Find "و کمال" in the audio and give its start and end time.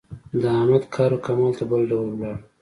1.15-1.51